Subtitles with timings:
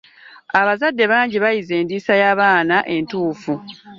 [0.59, 3.53] Abazadde bangi bayize endiisa y'abaana entuufu.